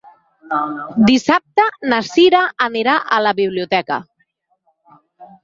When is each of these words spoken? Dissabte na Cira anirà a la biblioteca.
Dissabte 1.09 1.65
na 1.91 1.99
Cira 2.07 2.41
anirà 2.69 2.97
a 3.19 3.21
la 3.27 3.35
biblioteca. 3.43 4.01